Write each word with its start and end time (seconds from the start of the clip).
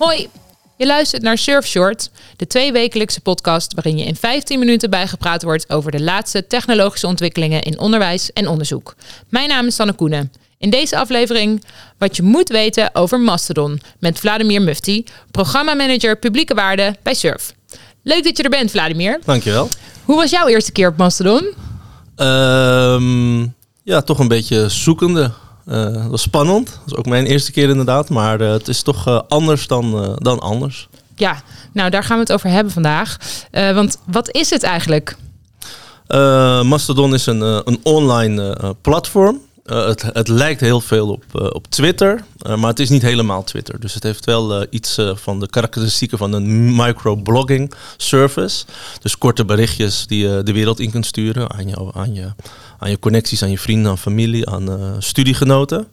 Hoi, 0.00 0.28
je 0.76 0.86
luistert 0.86 1.22
naar 1.22 1.38
Surf 1.38 1.66
Short, 1.66 2.10
de 2.36 2.46
tweewekelijkse 2.46 3.20
podcast 3.20 3.74
waarin 3.74 3.98
je 3.98 4.04
in 4.04 4.16
15 4.16 4.58
minuten 4.58 4.90
bijgepraat 4.90 5.42
wordt 5.42 5.70
over 5.70 5.90
de 5.90 6.00
laatste 6.00 6.46
technologische 6.46 7.06
ontwikkelingen 7.06 7.62
in 7.62 7.78
onderwijs 7.78 8.32
en 8.32 8.48
onderzoek. 8.48 8.94
Mijn 9.28 9.48
naam 9.48 9.66
is 9.66 9.74
Sanne 9.74 9.92
Koenen. 9.92 10.32
In 10.58 10.70
deze 10.70 10.98
aflevering 10.98 11.64
wat 11.98 12.16
je 12.16 12.22
moet 12.22 12.48
weten 12.48 12.94
over 12.94 13.20
Mastodon 13.20 13.80
met 13.98 14.18
Vladimir 14.18 14.62
Mufti, 14.62 15.04
programmamanager 15.30 16.16
publieke 16.16 16.54
waarde 16.54 16.96
bij 17.02 17.14
Surf. 17.14 17.54
Leuk 18.02 18.24
dat 18.24 18.36
je 18.36 18.42
er 18.42 18.50
bent, 18.50 18.70
Vladimir. 18.70 19.20
Dankjewel. 19.24 19.68
Hoe 20.04 20.16
was 20.16 20.30
jouw 20.30 20.46
eerste 20.46 20.72
keer 20.72 20.88
op 20.88 20.96
Mastodon? 20.96 21.54
Ehm, 22.16 23.40
ja, 23.82 24.02
toch 24.04 24.18
een 24.18 24.28
beetje 24.28 24.68
zoekende. 24.68 25.30
Uh, 25.70 25.82
dat 25.82 26.06
was 26.06 26.22
spannend. 26.22 26.66
Dat 26.66 26.80
was 26.84 26.94
ook 26.94 27.06
mijn 27.06 27.26
eerste 27.26 27.52
keer 27.52 27.68
inderdaad. 27.68 28.08
Maar 28.08 28.40
uh, 28.40 28.50
het 28.50 28.68
is 28.68 28.82
toch 28.82 29.08
uh, 29.08 29.20
anders 29.28 29.66
dan, 29.66 30.16
dan 30.18 30.38
anders. 30.38 30.88
Ja, 31.14 31.42
nou 31.72 31.90
daar 31.90 32.04
gaan 32.04 32.16
we 32.16 32.22
het 32.22 32.32
over 32.32 32.48
hebben 32.48 32.72
vandaag. 32.72 33.16
want 33.50 33.98
wat 34.06 34.34
is 34.34 34.50
het 34.50 34.62
eigenlijk? 34.62 35.16
Mastodon 36.62 37.14
is 37.14 37.26
een, 37.26 37.40
een 37.40 37.80
online 37.82 38.56
platform. 38.80 39.40
Het, 39.64 40.02
het, 40.12 40.28
lijkt 40.28 40.60
heel 40.60 40.80
veel 40.80 41.08
op, 41.08 41.52
op 41.52 41.66
Twitter, 41.66 42.24
maar 42.56 42.68
het 42.68 42.78
is 42.78 42.88
niet 42.88 43.02
helemaal 43.02 43.44
Twitter. 43.44 43.80
Dus 43.80 43.94
het 43.94 44.02
heeft 44.02 44.24
wel 44.24 44.66
iets 44.70 44.98
van 45.14 45.40
de 45.40 45.48
karakteristieken 45.48 46.18
van 46.18 46.32
een 46.32 46.76
microblogging 46.76 47.72
service. 47.96 48.64
Dus 49.00 49.18
korte 49.18 49.44
berichtjes 49.44 50.06
die 50.06 50.28
je 50.28 50.42
de 50.42 50.52
wereld 50.52 50.80
in 50.80 50.90
kunt 50.90 51.06
sturen 51.06 51.50
aan 51.50 51.68
je, 51.68 51.92
aan 51.92 52.14
je 52.14 52.30
aan 52.80 52.90
je 52.90 52.98
connecties, 52.98 53.42
aan 53.42 53.50
je 53.50 53.58
vrienden, 53.58 53.90
aan 53.90 53.98
familie, 53.98 54.48
aan 54.48 54.70
uh, 54.70 54.76
studiegenoten. 54.98 55.86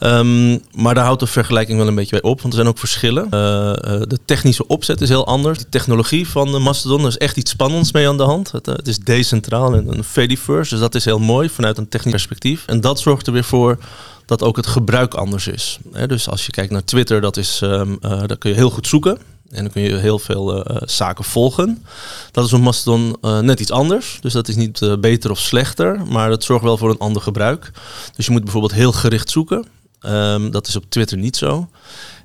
Um, 0.00 0.62
maar 0.74 0.94
daar 0.94 1.04
houdt 1.04 1.20
de 1.20 1.26
vergelijking 1.26 1.78
wel 1.78 1.86
een 1.86 1.94
beetje 1.94 2.20
bij 2.20 2.30
op, 2.30 2.40
want 2.40 2.52
er 2.52 2.58
zijn 2.58 2.68
ook 2.68 2.78
verschillen. 2.78 3.28
Uh, 3.34 3.40
uh, 3.40 3.72
de 3.82 4.18
technische 4.24 4.66
opzet 4.66 5.00
is 5.00 5.08
heel 5.08 5.26
anders. 5.26 5.58
De 5.58 5.68
technologie 5.68 6.28
van 6.28 6.62
Mastodon, 6.62 7.00
er 7.00 7.06
is 7.06 7.16
echt 7.16 7.36
iets 7.36 7.50
spannends 7.50 7.92
mee 7.92 8.08
aan 8.08 8.16
de 8.16 8.22
hand. 8.22 8.52
Het, 8.52 8.66
het 8.66 8.88
is 8.88 8.98
decentraal 8.98 9.74
en 9.74 9.88
een 9.88 10.04
Fediverse, 10.04 10.70
dus 10.70 10.80
dat 10.80 10.94
is 10.94 11.04
heel 11.04 11.18
mooi 11.18 11.48
vanuit 11.48 11.78
een 11.78 11.88
technisch 11.88 12.12
perspectief. 12.12 12.64
En 12.66 12.80
dat 12.80 13.00
zorgt 13.00 13.26
er 13.26 13.32
weer 13.32 13.44
voor 13.44 13.78
dat 14.26 14.42
ook 14.42 14.56
het 14.56 14.66
gebruik 14.66 15.14
anders 15.14 15.46
is. 15.46 15.78
dus 16.06 16.28
als 16.28 16.46
je 16.46 16.52
kijkt 16.52 16.72
naar 16.72 16.84
Twitter, 16.84 17.20
dat 17.20 17.36
is, 17.36 17.60
um, 17.62 17.98
daar 18.00 18.38
kun 18.38 18.50
je 18.50 18.56
heel 18.56 18.70
goed 18.70 18.86
zoeken. 18.86 19.18
En 19.50 19.62
dan 19.62 19.72
kun 19.72 19.82
je 19.82 19.96
heel 19.96 20.18
veel 20.18 20.56
uh, 20.56 20.76
zaken 20.84 21.24
volgen. 21.24 21.84
Dat 22.30 22.46
is 22.46 22.52
op 22.52 22.60
Mastodon 22.60 23.16
uh, 23.22 23.38
net 23.38 23.60
iets 23.60 23.70
anders. 23.70 24.18
Dus 24.20 24.32
dat 24.32 24.48
is 24.48 24.56
niet 24.56 24.96
beter 25.00 25.30
of 25.30 25.38
slechter, 25.38 26.02
maar 26.06 26.28
dat 26.28 26.44
zorgt 26.44 26.64
wel 26.64 26.76
voor 26.76 26.90
een 26.90 26.98
ander 26.98 27.22
gebruik. 27.22 27.70
Dus 28.16 28.26
je 28.26 28.32
moet 28.32 28.42
bijvoorbeeld 28.42 28.72
heel 28.72 28.92
gericht 28.92 29.30
zoeken. 29.30 29.66
Um, 30.06 30.50
dat 30.50 30.66
is 30.66 30.76
op 30.76 30.84
Twitter 30.88 31.18
niet 31.18 31.36
zo. 31.36 31.68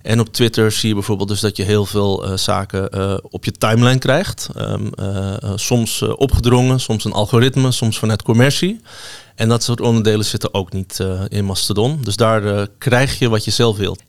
En 0.02 0.20
op 0.20 0.34
Twitter 0.34 0.72
zie 0.72 0.88
je 0.88 0.94
bijvoorbeeld 0.94 1.30
dus 1.30 1.40
dat 1.40 1.58
je 1.58 1.64
heel 1.64 1.86
veel 1.86 2.38
zaken 2.38 2.90
op 3.32 3.46
je 3.46 3.52
timeline 3.52 3.98
krijgt. 3.98 4.50
Um, 4.58 4.90
soms 5.56 6.02
opgedrongen, 6.02 6.80
soms 6.80 7.04
een 7.04 7.14
algoritme, 7.14 7.72
soms 7.72 8.00
vanuit 8.00 8.24
commercie. 8.24 8.82
En 9.36 9.50
dat 9.50 9.64
soort 9.64 9.82
onderdelen 9.82 10.26
zitten 10.26 10.54
ook 10.54 10.74
niet 10.74 11.00
in 11.28 11.46
Mastodon. 11.46 12.00
Dus 12.02 12.16
daar 12.16 12.68
krijg 12.78 13.20
je 13.20 13.30
wat 13.30 13.46
je 13.46 13.52
zelf 13.52 13.78
wilt. 13.78 14.02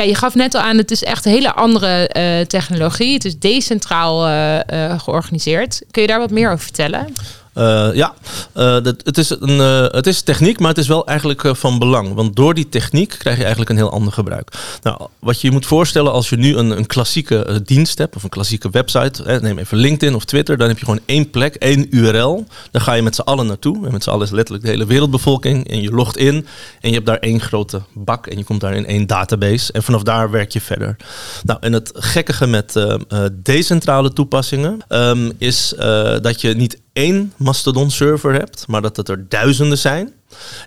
Ja, 0.00 0.06
je 0.06 0.14
gaf 0.14 0.34
net 0.34 0.54
al 0.54 0.60
aan, 0.60 0.76
het 0.76 0.90
is 0.90 1.02
echt 1.02 1.24
een 1.24 1.32
hele 1.32 1.52
andere 1.52 2.10
uh, 2.16 2.46
technologie. 2.46 3.12
Het 3.12 3.24
is 3.24 3.38
decentraal 3.38 4.28
uh, 4.28 4.54
uh, 4.54 5.00
georganiseerd. 5.00 5.82
Kun 5.90 6.02
je 6.02 6.08
daar 6.08 6.18
wat 6.18 6.30
meer 6.30 6.50
over 6.50 6.64
vertellen? 6.64 7.14
Uh, 7.54 7.94
ja, 7.94 8.14
uh, 8.56 8.82
dat, 8.82 8.94
het, 9.04 9.18
is 9.18 9.30
een, 9.30 9.50
uh, 9.50 9.86
het 9.88 10.06
is 10.06 10.22
techniek, 10.22 10.58
maar 10.58 10.68
het 10.68 10.78
is 10.78 10.88
wel 10.88 11.06
eigenlijk 11.06 11.56
van 11.56 11.78
belang. 11.78 12.14
Want 12.14 12.36
door 12.36 12.54
die 12.54 12.68
techniek 12.68 13.16
krijg 13.18 13.36
je 13.36 13.42
eigenlijk 13.42 13.70
een 13.70 13.76
heel 13.76 13.90
ander 13.90 14.12
gebruik. 14.12 14.52
Nou, 14.82 15.00
wat 15.18 15.40
je 15.40 15.46
je 15.46 15.52
moet 15.52 15.66
voorstellen 15.66 16.12
als 16.12 16.28
je 16.28 16.36
nu 16.36 16.56
een, 16.56 16.70
een 16.70 16.86
klassieke 16.86 17.60
dienst 17.64 17.98
hebt, 17.98 18.16
of 18.16 18.22
een 18.22 18.28
klassieke 18.28 18.70
website, 18.70 19.22
hè, 19.22 19.40
neem 19.40 19.58
even 19.58 19.78
LinkedIn 19.78 20.14
of 20.14 20.24
Twitter, 20.24 20.56
dan 20.56 20.68
heb 20.68 20.78
je 20.78 20.84
gewoon 20.84 21.00
één 21.04 21.30
plek, 21.30 21.54
één 21.54 21.86
URL. 21.90 22.46
Daar 22.70 22.82
ga 22.82 22.92
je 22.92 23.02
met 23.02 23.14
z'n 23.14 23.20
allen 23.20 23.46
naartoe. 23.46 23.86
En 23.86 23.92
met 23.92 24.02
z'n 24.02 24.10
allen 24.10 24.26
is 24.26 24.32
letterlijk 24.32 24.64
de 24.64 24.70
hele 24.70 24.86
wereldbevolking. 24.86 25.68
En 25.68 25.82
je 25.82 25.90
logt 25.90 26.16
in 26.16 26.46
en 26.80 26.88
je 26.88 26.94
hebt 26.94 27.06
daar 27.06 27.18
één 27.18 27.40
grote 27.40 27.82
bak 27.94 28.26
en 28.26 28.38
je 28.38 28.44
komt 28.44 28.60
daar 28.60 28.74
in 28.74 28.86
één 28.86 29.06
database. 29.06 29.72
En 29.72 29.82
vanaf 29.82 30.02
daar 30.02 30.30
werk 30.30 30.52
je 30.52 30.60
verder. 30.60 30.96
Nou, 31.44 31.58
en 31.60 31.72
het 31.72 31.92
gekkige 31.94 32.46
met 32.46 32.86
decentrale 33.32 34.12
toepassingen 34.12 34.78
um, 34.88 35.32
is 35.38 35.74
dat 36.22 36.40
je 36.40 36.54
niet 36.54 36.78
één 36.92 37.32
Mastodon 37.36 37.90
server 37.90 38.32
hebt, 38.32 38.66
maar 38.68 38.82
dat 38.82 38.96
het 38.96 39.08
er 39.08 39.28
duizenden 39.28 39.78
zijn. 39.78 40.12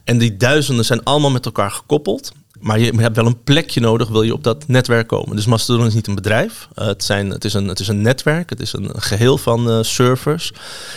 En 0.03 0.17
die 0.17 0.37
duizenden 0.37 0.85
zijn 0.85 1.03
allemaal 1.03 1.31
met 1.31 1.45
elkaar 1.45 1.71
gekoppeld. 1.71 2.31
Maar 2.63 2.79
je 2.79 3.01
hebt 3.01 3.15
wel 3.15 3.25
een 3.25 3.43
plekje 3.43 3.79
nodig, 3.79 4.07
wil 4.07 4.21
je 4.21 4.33
op 4.33 4.43
dat 4.43 4.67
netwerk 4.67 5.07
komen. 5.07 5.35
Dus 5.35 5.45
Mastodon 5.45 5.85
is 5.85 5.93
niet 5.93 6.07
een 6.07 6.15
bedrijf. 6.15 6.67
Uh, 6.75 6.85
het, 6.85 7.03
zijn, 7.03 7.29
het, 7.29 7.45
is 7.45 7.53
een, 7.53 7.67
het 7.67 7.79
is 7.79 7.87
een 7.87 8.01
netwerk, 8.01 8.49
het 8.49 8.59
is 8.59 8.73
een 8.73 8.91
geheel 8.95 9.37
van 9.37 9.69
uh, 9.69 9.77
servers. 9.81 10.53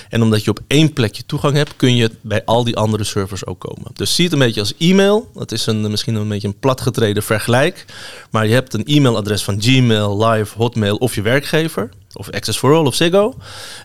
En 0.09 0.22
omdat 0.22 0.44
je 0.44 0.50
op 0.50 0.60
één 0.66 0.92
plekje 0.92 1.26
toegang 1.26 1.56
hebt, 1.56 1.76
kun 1.76 1.97
je 1.97 2.10
bij 2.20 2.44
al 2.44 2.64
die 2.64 2.76
andere 2.76 3.04
servers 3.04 3.47
ook 3.47 3.58
komen. 3.58 3.91
Dus 3.93 4.14
zie 4.14 4.25
het 4.25 4.32
een 4.32 4.38
beetje 4.38 4.60
als 4.60 4.75
e-mail. 4.78 5.31
Het 5.34 5.53
is 5.53 5.66
een, 5.66 5.91
misschien 5.91 6.14
een 6.14 6.28
beetje 6.28 6.48
een 6.48 6.58
platgetreden 6.58 7.22
vergelijk. 7.22 7.84
Maar 8.31 8.47
je 8.47 8.54
hebt 8.54 8.75
een 8.75 8.84
e-mailadres 8.84 9.44
van 9.44 9.62
Gmail, 9.62 10.26
Live, 10.26 10.58
Hotmail 10.58 10.97
of 10.97 11.14
je 11.14 11.22
werkgever 11.22 11.91
of 12.16 12.31
Access 12.31 12.59
for 12.59 12.75
All 12.75 12.87
of 12.87 12.94
Ziggo. 12.94 13.34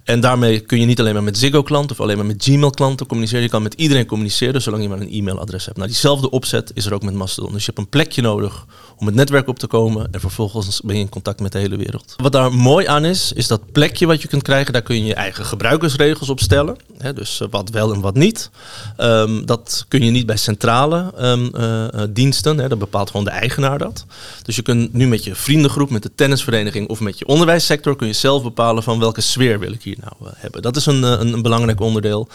En 0.03 0.19
daarmee 0.19 0.59
kun 0.59 0.79
je 0.79 0.85
niet 0.85 0.99
alleen 0.99 1.13
maar 1.13 1.23
met 1.23 1.37
Ziggo-klanten 1.37 1.91
of 1.91 2.01
alleen 2.01 2.17
maar 2.17 2.25
met 2.25 2.43
Gmail-klanten 2.43 3.05
communiceren. 3.05 3.43
Je 3.43 3.49
kan 3.49 3.61
met 3.63 3.73
iedereen 3.73 4.05
communiceren, 4.05 4.61
zolang 4.61 4.83
je 4.83 4.89
maar 4.89 4.99
een 4.99 5.11
e-mailadres 5.11 5.65
hebt. 5.65 5.77
Nou, 5.77 5.89
diezelfde 5.89 6.29
opzet 6.29 6.71
is 6.73 6.85
er 6.85 6.93
ook 6.93 7.03
met 7.03 7.13
Mastodon. 7.13 7.51
Dus 7.51 7.65
je 7.65 7.71
hebt 7.75 7.77
een 7.77 7.89
plekje 7.89 8.21
nodig 8.21 8.65
om 8.97 9.05
het 9.05 9.15
netwerk 9.15 9.47
op 9.47 9.59
te 9.59 9.67
komen 9.67 10.07
en 10.11 10.19
vervolgens 10.19 10.81
ben 10.81 10.95
je 10.95 11.01
in 11.01 11.09
contact 11.09 11.39
met 11.39 11.51
de 11.51 11.57
hele 11.57 11.75
wereld. 11.75 12.15
Wat 12.17 12.31
daar 12.31 12.53
mooi 12.53 12.87
aan 12.87 13.05
is, 13.05 13.31
is 13.33 13.47
dat 13.47 13.71
plekje 13.71 14.05
wat 14.05 14.21
je 14.21 14.27
kunt 14.27 14.43
krijgen, 14.43 14.73
daar 14.73 14.81
kun 14.81 14.95
je 14.95 15.05
je 15.05 15.13
eigen 15.13 15.45
gebruikersregels 15.45 16.29
op 16.29 16.39
stellen. 16.39 16.77
Dus 17.15 17.41
eh, 17.41 17.47
wat 17.51 17.69
wel 17.69 17.93
en 17.93 18.01
wat 18.01 18.15
niet. 18.15 18.49
Um, 18.97 19.45
dat 19.45 19.85
kun 19.87 20.03
je 20.03 20.11
niet 20.11 20.25
bij 20.25 20.37
centrale 20.37 21.13
um, 21.21 21.51
uh, 21.55 21.85
diensten, 22.09 22.57
hè, 22.57 22.67
dat 22.67 22.79
bepaalt 22.79 23.09
gewoon 23.09 23.25
de 23.25 23.31
eigenaar 23.31 23.77
dat. 23.77 24.05
Dus 24.43 24.55
je 24.55 24.61
kunt 24.61 24.93
nu 24.93 25.07
met 25.07 25.23
je 25.23 25.35
vriendengroep, 25.35 25.89
met 25.89 26.03
de 26.03 26.11
tennisvereniging 26.15 26.89
of 26.89 26.99
met 26.99 27.19
je 27.19 27.27
onderwijssector, 27.27 27.95
kun 27.95 28.07
je 28.07 28.13
zelf 28.21 28.43
bepalen 28.43 28.83
van 28.83 28.99
welke 28.99 29.21
sfeer 29.21 29.59
wil 29.59 29.71
ik 29.71 29.83
hier 29.83 29.97
nou 29.99 30.33
hebben. 30.35 30.61
Dat 30.61 30.75
is 30.75 30.85
een, 30.85 31.03
een, 31.03 31.33
een, 31.33 31.41
belangrijk 31.41 31.79
onderdeel. 31.79 32.27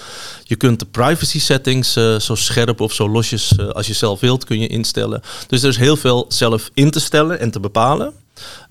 Je 0.45 0.57
kunt 0.57 0.79
de 0.79 0.87
privacy 0.87 1.41
settings 1.41 1.93
zo 2.19 2.35
scherp 2.35 2.81
of 2.81 2.93
zo 2.93 3.09
losjes 3.09 3.59
als 3.73 3.87
je 3.87 3.93
zelf 3.93 4.21
wilt, 4.21 4.45
kun 4.45 4.61
je 4.61 4.67
instellen. 4.67 5.23
Dus 5.47 5.63
er 5.63 5.69
is 5.69 5.77
heel 5.77 5.97
veel 5.97 6.25
zelf 6.29 6.71
in 6.75 6.91
te 6.91 7.01
stellen 7.01 7.41
en 7.41 7.51
te 7.51 7.61
bepalen. 7.61 8.13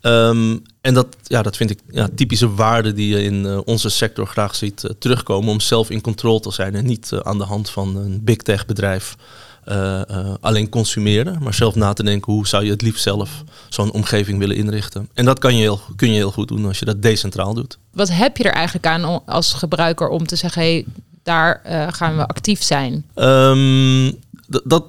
Um, 0.01 0.61
en 0.81 0.93
dat, 0.93 1.07
ja, 1.23 1.41
dat 1.41 1.57
vind 1.57 1.69
ik 1.69 1.79
ja, 1.89 2.09
typische 2.15 2.53
waarden 2.53 2.95
die 2.95 3.07
je 3.07 3.23
in 3.23 3.65
onze 3.65 3.89
sector 3.89 4.27
graag 4.27 4.55
ziet 4.55 4.83
terugkomen. 4.99 5.49
Om 5.49 5.59
zelf 5.59 5.89
in 5.89 6.01
controle 6.01 6.39
te 6.39 6.51
zijn 6.51 6.75
en 6.75 6.85
niet 6.85 7.11
aan 7.23 7.37
de 7.37 7.43
hand 7.43 7.69
van 7.69 7.95
een 7.95 8.23
big 8.23 8.37
tech 8.37 8.65
bedrijf 8.65 9.15
alleen 10.39 10.69
consumeren. 10.69 11.37
Maar 11.43 11.53
zelf 11.53 11.75
na 11.75 11.93
te 11.93 12.03
denken 12.03 12.33
hoe 12.33 12.47
zou 12.47 12.63
je 12.63 12.71
het 12.71 12.81
liefst 12.81 13.03
zelf 13.03 13.43
zo'n 13.69 13.91
omgeving 13.91 14.39
willen 14.39 14.55
inrichten. 14.55 15.09
En 15.13 15.25
dat 15.25 15.39
kan 15.39 15.55
je 15.55 15.61
heel, 15.61 15.79
kun 15.95 16.09
je 16.09 16.15
heel 16.15 16.31
goed 16.31 16.47
doen 16.47 16.65
als 16.65 16.79
je 16.79 16.85
dat 16.85 17.01
decentraal 17.01 17.53
doet. 17.53 17.77
Wat 17.91 18.09
heb 18.11 18.37
je 18.37 18.43
er 18.43 18.53
eigenlijk 18.53 18.85
aan 18.85 19.25
als 19.25 19.53
gebruiker 19.53 20.07
om 20.07 20.27
te 20.27 20.35
zeggen, 20.35 20.61
hey, 20.61 20.85
daar 21.23 21.61
gaan 21.91 22.17
we 22.17 22.27
actief 22.27 22.63
zijn? 22.63 23.05
Um, 23.15 24.23
dat 24.47 24.85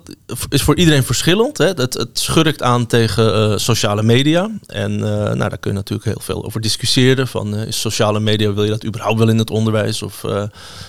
is 0.49 0.63
voor 0.63 0.77
iedereen 0.77 1.03
verschillend. 1.03 1.59
Hè. 1.59 1.67
Het, 1.67 1.95
het 1.95 2.19
schurkt 2.19 2.63
aan 2.63 2.87
tegen 2.87 3.51
uh, 3.51 3.57
sociale 3.57 4.03
media. 4.03 4.51
En 4.67 4.93
uh, 4.93 4.99
nou, 4.99 5.37
daar 5.37 5.59
kun 5.59 5.71
je 5.71 5.77
natuurlijk 5.77 6.09
heel 6.09 6.21
veel 6.21 6.45
over 6.45 6.61
discussiëren. 6.61 7.29
Van, 7.29 7.55
uh, 7.55 7.67
is 7.67 7.81
sociale 7.81 8.21
media, 8.21 8.53
wil 8.53 8.65
je 8.65 8.71
dat 8.71 8.85
überhaupt 8.85 9.19
wel 9.19 9.29
in 9.29 9.39
het 9.39 9.51
onderwijs? 9.51 10.03
Of 10.03 10.25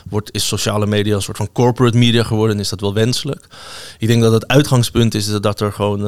wordt, 0.09 0.33
is 0.33 0.47
sociale 0.47 0.85
media 0.85 1.15
een 1.15 1.21
soort 1.21 1.37
van 1.37 1.51
corporate 1.51 1.97
media 1.97 2.23
geworden? 2.23 2.59
Is 2.59 2.69
dat 2.69 2.81
wel 2.81 2.93
wenselijk? 2.93 3.47
Ik 3.99 4.07
denk 4.07 4.21
dat 4.21 4.31
het 4.31 4.47
uitgangspunt 4.47 5.13
is 5.13 5.25
dat 5.25 5.59
er 5.59 5.73
gewoon 5.73 5.99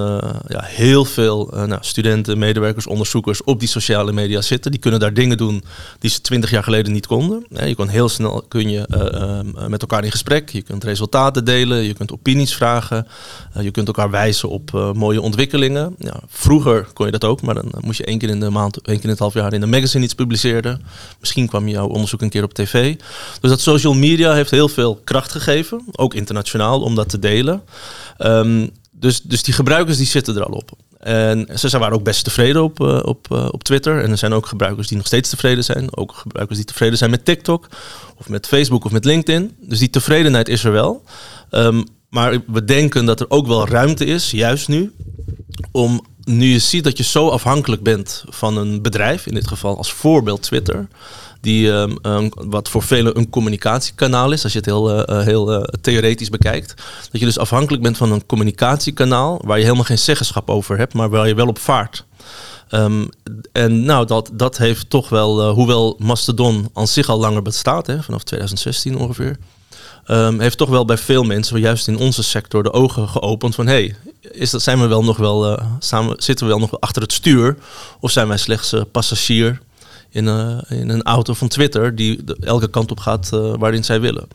ja, 0.48 0.62
heel 0.63 1.06
veel 1.06 1.51
nou, 1.54 1.78
studenten, 1.81 2.38
medewerkers, 2.38 2.88
onderzoekers 2.88 3.44
op 3.44 3.60
die 3.60 3.69
sociale 3.69 4.12
media 4.12 4.42
zitten. 4.42 4.72
Die 4.72 4.80
kunnen 4.80 5.00
daar 5.00 5.13
dingen 5.13 5.38
doen 5.38 5.63
die 6.00 6.10
ze 6.10 6.22
twintig 6.22 6.50
jaar 6.50 6.63
geleden 6.63 6.92
niet 6.92 7.07
konden. 7.07 7.45
je 7.50 7.75
kan 7.75 7.88
heel 7.88 8.10
snel 8.10 8.44
kun 8.48 8.69
je, 8.69 8.88
met 9.68 9.81
elkaar 9.81 10.04
in 10.04 10.12
gesprek. 10.12 10.50
Je 10.50 10.62
kunt 10.62 10.84
resultaten 10.84 11.45
delen, 11.45 11.84
je 11.84 11.94
kunt 11.94 12.12
opinies 12.12 12.49
vragen. 12.56 13.07
Uh, 13.57 13.63
je 13.63 13.72
kunt 13.72 13.88
elkaar 13.88 14.10
wijzen 14.10 14.50
op 14.50 14.72
uh, 14.75 14.92
mooie 14.92 15.22
ontwikkelingen. 15.22 15.96
Vroeger 16.28 16.88
kon 16.94 17.06
je 17.06 17.12
dat 17.12 17.24
ook, 17.24 17.42
maar 17.42 17.56
dan 17.56 17.72
moest 17.80 17.98
je 17.98 18.06
één 18.06 18.18
keer 18.18 18.30
in 18.30 18.40
de 18.40 18.50
maand, 18.50 18.81
één 18.81 18.96
keer 18.96 19.04
in 19.04 19.10
het 19.10 19.19
half 19.19 19.34
jaar 19.34 19.54
in 19.54 19.62
een 19.62 19.69
magazine 19.69 20.04
iets 20.04 20.13
publiceren. 20.13 20.81
Misschien 21.19 21.48
kwam 21.48 21.68
jouw 21.68 21.88
onderzoek 21.88 22.22
een 22.22 22.30
keer 22.30 22.44
op 22.44 22.54
tv. 22.54 22.96
Dus 23.42 23.50
dat 23.50 23.62
social 23.62 23.94
media 23.94 24.34
heeft 24.34 24.51
heel 24.51 24.69
veel 24.69 25.01
kracht 25.04 25.31
gegeven, 25.31 25.81
ook 25.92 26.13
internationaal, 26.13 26.81
om 26.81 26.96
dat 26.96 27.10
te 27.10 27.19
delen. 27.19 27.62
Um, 28.18 28.69
dus, 28.92 29.22
dus 29.22 29.44
die 29.44 29.54
gebruikers 29.54 29.98
die 29.98 30.06
zitten 30.06 30.36
er 30.36 30.46
al 30.46 30.54
op. 30.54 30.72
En 31.00 31.48
ze 31.56 31.78
waren 31.78 31.96
ook 31.96 32.04
best 32.04 32.24
tevreden 32.24 32.63
op, 32.63 32.80
op, 33.06 33.50
op 33.51 33.63
Twitter. 33.63 34.04
En 34.04 34.12
er 34.12 34.18
zijn 34.18 34.34
ook 34.34 34.46
gebruikers 34.46 34.88
die 34.88 34.98
nog 34.98 35.06
steeds 35.06 35.30
tevreden 35.30 35.63
zijn. 35.63 35.98
Ook 35.98 36.13
gebruikers 36.16 36.57
die 36.57 36.68
tevreden 36.68 36.98
zijn 36.98 37.10
met 37.10 37.25
TikTok. 37.25 37.68
Of 38.18 38.30
met 38.30 38.48
Facebook 38.48 38.86
of 38.86 38.92
met 38.92 39.06
LinkedIn. 39.06 39.56
Dus 39.60 39.80
die 39.80 39.90
tevredenheid 39.90 40.50
is 40.50 40.63
er 40.63 40.72
wel. 40.72 41.04
Um, 41.51 41.84
maar 42.10 42.40
we 42.48 42.64
denken 42.66 43.06
dat 43.06 43.20
er 43.20 43.30
ook 43.30 43.48
wel 43.48 43.68
ruimte 43.68 44.06
is, 44.06 44.32
juist 44.32 44.68
nu, 44.68 44.94
om 45.72 46.06
nu 46.24 46.46
je 46.46 46.60
ziet 46.60 46.84
dat 46.84 46.98
je 46.98 47.04
zo 47.04 47.30
afhankelijk 47.30 47.84
bent 47.84 48.24
van 48.30 48.58
een 48.58 48.82
bedrijf, 48.82 49.26
in 49.26 49.34
dit 49.34 49.48
geval 49.48 49.78
als 49.78 49.94
voorbeeld 49.94 50.42
Twitter, 50.42 50.88
die 51.42 51.68
um, 51.68 52.30
wat 52.34 52.70
voor 52.70 52.84
velen 52.84 53.18
een 53.18 53.30
communicatiekanaal 53.30 54.32
is, 54.32 54.44
als 54.44 54.52
je 54.52 54.58
het 54.58 54.68
heel, 54.68 55.10
uh, 55.10 55.26
heel 55.26 55.54
uh, 55.54 55.64
theoretisch 55.82 56.30
bekijkt. 56.30 56.74
Dat 57.12 57.20
je 57.20 57.26
dus 57.26 57.38
afhankelijk 57.38 57.84
bent 57.84 57.98
van 57.98 58.12
een 58.12 58.26
communicatiekanaal 58.26 59.42
waar 59.46 59.58
je 59.58 59.64
helemaal 59.64 59.86
geen 59.86 59.98
zeggenschap 59.98 60.50
over 60.50 60.78
hebt, 60.78 60.94
maar 60.94 61.10
waar 61.10 61.28
je 61.28 61.36
wel 61.36 61.48
op 61.48 61.60
vaart. 61.60 62.06
Um, 62.72 63.10
en 63.52 63.86
nou, 63.86 64.06
dat, 64.06 64.30
dat 64.34 64.58
heeft 64.58 64.90
toch 64.90 65.10
wel, 65.10 65.50
hoewel 65.50 65.96
Mastodon 66.00 66.70
aan 66.74 66.88
zich 66.88 67.10
al 67.10 67.20
langer 67.20 67.42
bestaat, 67.42 67.88
hè, 67.88 68.04
vanaf 68.04 68.24
2016 68.24 68.98
ongeveer, 68.98 69.38
um, 70.12 70.40
heeft 70.40 70.58
toch 70.58 70.70
wel 70.70 70.86
bij 70.86 70.98
veel 70.98 71.24
mensen, 71.24 71.60
juist 71.60 71.88
in 71.88 71.98
onze 71.98 72.24
sector, 72.24 72.64
de 72.64 72.74
ogen 72.74 73.10
geopend 73.10 73.56
van 73.56 73.68
hé, 73.68 73.94
hey, 74.22 74.48
dat, 74.52 74.62
zijn 74.62 74.80
we 74.80 74.88
wel 74.88 75.04
nog 75.04 75.18
wel, 75.18 75.52
uh, 75.52 75.66
samen, 75.80 76.16
zitten 76.24 76.46
we 76.46 76.52
wel 76.52 76.62
nog 76.62 76.80
achter 76.80 77.02
het 77.02 77.14
stuur 77.14 77.58
of 78.00 78.12
zijn 78.12 78.28
wij 78.28 78.38
slechts 78.38 78.74
uh, 78.74 78.82
passagier 78.92 79.60
in, 80.10 80.28
in, 80.68 80.90
een 80.90 81.04
auto 81.04 81.34
van 81.34 81.48
Twitter 81.48 81.96
die 81.96 82.24
elke 82.40 82.70
kant 82.70 82.92
op 82.92 83.00
gaat 83.00 83.30
waarin 83.30 83.84
zij 83.84 84.00
willen. 84.02 84.28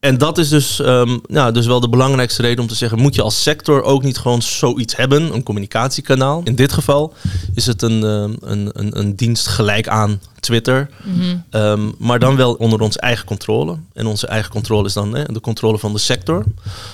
En 0.00 0.18
dat 0.18 0.38
is 0.38 0.48
dus, 0.48 0.78
um, 0.78 1.20
nou, 1.26 1.52
dus 1.52 1.66
wel 1.66 1.80
de 1.80 1.88
belangrijkste 1.88 2.42
reden 2.42 2.60
om 2.60 2.66
te 2.66 2.74
zeggen: 2.74 2.98
moet 2.98 3.14
je 3.14 3.22
als 3.22 3.42
sector 3.42 3.82
ook 3.82 4.02
niet 4.02 4.18
gewoon 4.18 4.42
zoiets 4.42 4.96
hebben, 4.96 5.34
een 5.34 5.42
communicatiekanaal? 5.42 6.40
In 6.44 6.54
dit 6.54 6.72
geval 6.72 7.14
is 7.54 7.66
het 7.66 7.82
een, 7.82 8.02
um, 8.02 8.36
een, 8.40 8.70
een, 8.72 8.98
een, 8.98 9.16
dienst 9.16 9.46
gelijk 9.46 9.88
aan 9.88 10.20
Twitter, 10.40 10.90
mm 11.02 11.20
-hmm. 11.20 11.44
um, 11.50 11.94
maar 11.98 12.18
dan 12.18 12.36
wel 12.36 12.54
onder 12.54 12.80
onze 12.80 13.00
eigen 13.00 13.26
controle. 13.26 13.76
En 13.92 14.06
onze 14.06 14.26
eigen 14.26 14.50
controle 14.50 14.86
is 14.86 14.92
dan 14.92 15.14
hè, 15.14 15.24
de 15.24 15.40
controle 15.40 15.78
van 15.78 15.92
de 15.92 15.98
sector. 15.98 16.44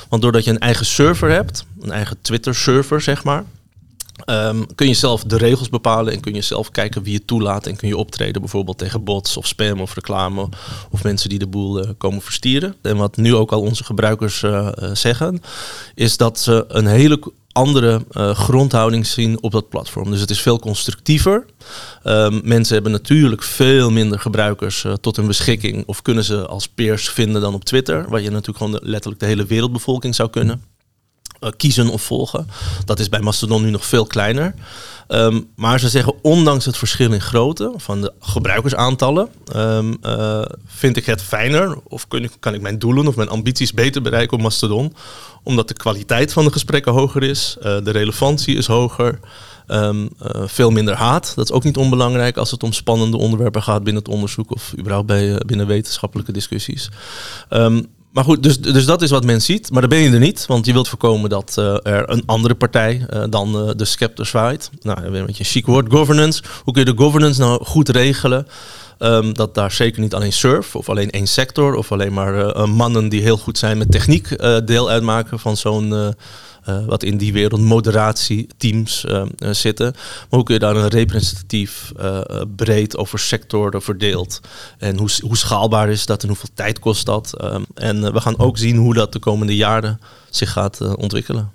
Want 0.08 0.22
doordat 0.22 0.44
je 0.44 0.50
een 0.50 0.58
eigen 0.58 0.86
server 0.86 1.30
hebt, 1.30 1.64
een 1.80 1.92
eigen 1.92 2.16
Twitter-server 2.20 3.00
zeg 3.00 3.24
maar, 3.24 3.44
Um, 4.24 4.66
kun 4.74 4.88
je 4.88 4.94
zelf 4.94 5.24
de 5.24 5.36
regels 5.36 5.68
bepalen 5.68 6.12
en 6.12 6.20
kun 6.20 6.34
je 6.34 6.40
zelf 6.40 6.70
kijken 6.70 7.02
wie 7.02 7.12
je 7.12 7.24
toelaat 7.24 7.66
en 7.66 7.76
kun 7.76 7.88
je 7.88 7.96
optreden 7.96 8.40
bijvoorbeeld 8.40 8.78
tegen 8.78 9.04
bots 9.04 9.36
of 9.36 9.46
spam 9.46 9.80
of 9.80 9.94
reclame 9.94 10.48
of 10.90 11.02
mensen 11.02 11.28
die 11.28 11.38
de 11.38 11.46
boel 11.46 11.84
uh, 11.84 11.90
komen 11.98 12.22
verstieren. 12.22 12.74
En 12.82 12.96
wat 12.96 13.16
nu 13.16 13.34
ook 13.34 13.52
al 13.52 13.60
onze 13.60 13.84
gebruikers 13.84 14.42
uh, 14.42 14.68
uh, 14.82 14.90
zeggen, 14.92 15.42
is 15.94 16.16
dat 16.16 16.38
ze 16.38 16.64
een 16.68 16.86
hele 16.86 17.32
andere 17.52 18.04
grondhouding 18.34 19.06
zien 19.06 19.42
op 19.42 19.52
dat 19.52 19.68
platform. 19.68 20.10
Dus 20.10 20.20
het 20.20 20.30
is 20.30 20.40
veel 20.40 20.58
constructiever. 20.58 21.44
Um, 22.04 22.40
mensen 22.44 22.74
hebben 22.74 22.92
natuurlijk 22.92 23.42
veel 23.42 23.90
minder 23.90 24.18
gebruikers 24.18 24.84
tot 25.00 25.16
hun 25.16 25.26
beschikking 25.26 25.86
of 25.86 26.02
kunnen 26.02 26.24
ze 26.24 26.46
als 26.46 26.68
peers 26.68 27.08
vinden 27.08 27.40
dan 27.40 27.54
op 27.54 27.64
Twitter, 27.64 28.08
waar 28.08 28.20
je 28.20 28.30
natuurlijk 28.30 28.58
gewoon 28.58 28.80
letterlijk 28.82 29.20
de 29.20 29.26
hele 29.26 29.46
wereldbevolking 29.46 30.14
zou 30.14 30.30
kunnen. 30.30 30.62
Uh, 31.40 31.50
kiezen 31.56 31.88
of 31.88 32.02
volgen. 32.02 32.48
Dat 32.84 32.98
is 32.98 33.08
bij 33.08 33.20
Mastodon 33.20 33.62
nu 33.62 33.70
nog 33.70 33.86
veel 33.86 34.06
kleiner. 34.06 34.54
Um, 35.08 35.48
maar 35.56 35.80
ze 35.80 35.88
zeggen, 35.88 36.14
ondanks 36.22 36.64
het 36.64 36.76
verschil 36.76 37.12
in 37.12 37.20
grootte 37.20 37.72
van 37.76 38.00
de 38.00 38.12
gebruikersaantallen, 38.20 39.28
um, 39.56 39.96
uh, 40.02 40.42
vind 40.66 40.96
ik 40.96 41.06
het 41.06 41.22
fijner 41.22 41.78
of 41.88 42.08
kun 42.08 42.30
kan 42.40 42.54
ik 42.54 42.60
mijn 42.60 42.78
doelen 42.78 43.06
of 43.06 43.16
mijn 43.16 43.28
ambities 43.28 43.72
beter 43.72 44.02
bereiken 44.02 44.36
op 44.36 44.42
Mastodon. 44.42 44.94
Omdat 45.42 45.68
de 45.68 45.74
kwaliteit 45.74 46.32
van 46.32 46.44
de 46.44 46.52
gesprekken 46.52 46.92
hoger 46.92 47.22
is, 47.22 47.56
uh, 47.58 47.62
de 47.62 47.90
relevantie 47.90 48.56
is 48.56 48.66
hoger. 48.66 49.20
Uh, 49.68 49.90
veel 50.46 50.70
minder 50.70 50.94
haat. 50.94 51.32
Dat 51.36 51.44
is 51.44 51.52
ook 51.52 51.64
niet 51.64 51.76
onbelangrijk 51.76 52.36
als 52.36 52.50
het 52.50 52.62
om 52.62 52.72
spannende 52.72 53.16
onderwerpen 53.16 53.62
gaat 53.62 53.84
binnen 53.84 54.02
het 54.02 54.12
onderzoek 54.12 54.52
of 54.52 54.72
überhaupt 54.78 55.06
bij, 55.06 55.40
binnen 55.46 55.66
wetenschappelijke 55.66 56.32
discussies. 56.32 56.90
Maar 58.16 58.24
goed, 58.24 58.42
dus, 58.42 58.60
dus 58.60 58.84
dat 58.86 59.02
is 59.02 59.10
wat 59.10 59.24
men 59.24 59.42
ziet. 59.42 59.70
Maar 59.70 59.80
dan 59.80 59.90
ben 59.90 59.98
je 59.98 60.10
er 60.10 60.18
niet, 60.18 60.46
want 60.46 60.66
je 60.66 60.72
wilt 60.72 60.88
voorkomen 60.88 61.30
dat 61.30 61.56
uh, 61.58 61.76
er 61.82 62.10
een 62.10 62.22
andere 62.26 62.54
partij 62.54 63.06
uh, 63.14 63.24
dan 63.30 63.68
uh, 63.68 63.70
de 63.76 63.84
scepter 63.84 64.26
zwaait. 64.26 64.70
Nou, 64.82 65.04
een 65.04 65.12
beetje 65.26 65.44
een 65.44 65.50
chic 65.50 65.66
woord, 65.66 65.92
governance. 65.92 66.42
Hoe 66.64 66.72
kun 66.72 66.84
je 66.84 66.92
de 66.92 67.02
governance 67.02 67.40
nou 67.40 67.64
goed 67.64 67.88
regelen? 67.88 68.46
Um, 68.98 69.34
dat 69.34 69.54
daar 69.54 69.70
zeker 69.70 70.00
niet 70.00 70.14
alleen 70.14 70.32
surf 70.32 70.76
of 70.76 70.88
alleen 70.88 71.10
één 71.10 71.26
sector 71.26 71.74
of 71.74 71.92
alleen 71.92 72.12
maar 72.12 72.68
mannen 72.68 73.08
die 73.08 73.22
heel 73.22 73.36
goed 73.36 73.58
zijn 73.58 73.78
met 73.78 73.90
techniek 73.90 74.28
deel 74.64 74.90
uitmaken 74.90 75.38
van 75.38 75.56
zo'n 75.56 76.14
wat 76.86 77.02
in 77.02 77.16
die 77.16 77.32
wereld 77.32 77.60
moderatieteams 77.60 79.04
uh, 79.08 79.22
zitten. 79.38 79.92
Maar 79.94 80.26
hoe 80.28 80.42
kun 80.42 80.54
je 80.54 80.60
daar 80.60 80.76
een 80.76 80.88
representatief 80.88 81.92
breed 82.56 82.96
over 82.96 83.18
sectoren 83.18 83.82
verdeeld? 83.82 84.40
En 84.78 84.98
hoe, 84.98 85.10
hoe 85.20 85.36
schaalbaar 85.36 85.88
is 85.88 86.06
dat 86.06 86.22
en 86.22 86.28
hoeveel 86.28 86.48
tijd 86.54 86.78
kost 86.78 87.06
dat? 87.06 87.42
Um, 87.44 87.66
en 87.74 88.12
we 88.12 88.20
gaan 88.20 88.38
ook 88.38 88.58
zien 88.58 88.76
hoe 88.76 88.94
dat 88.94 89.12
de 89.12 89.18
komende 89.18 89.56
jaren 89.56 90.00
zich 90.30 90.52
gaat 90.52 90.96
ontwikkelen. 90.96 91.50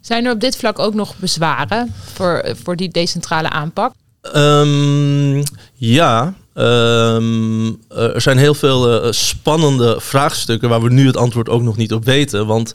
Zijn 0.00 0.24
er 0.24 0.32
op 0.32 0.40
dit 0.40 0.56
vlak 0.56 0.78
ook 0.78 0.94
nog 0.94 1.16
bezwaren 1.16 1.94
voor, 2.12 2.54
voor 2.62 2.76
die 2.76 2.88
decentrale 2.88 3.50
aanpak? 3.50 3.92
Um, 4.36 5.42
ja, 5.74 6.34
Um, 6.60 7.78
er 7.88 8.20
zijn 8.20 8.38
heel 8.38 8.54
veel 8.54 9.04
uh, 9.04 9.12
spannende 9.12 9.96
vraagstukken 10.00 10.68
waar 10.68 10.82
we 10.82 10.90
nu 10.90 11.06
het 11.06 11.16
antwoord 11.16 11.48
ook 11.48 11.62
nog 11.62 11.76
niet 11.76 11.92
op 11.92 12.04
weten. 12.04 12.46
Want 12.46 12.74